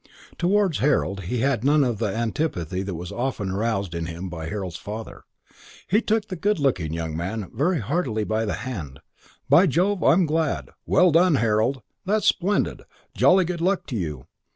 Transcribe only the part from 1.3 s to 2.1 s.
had none of the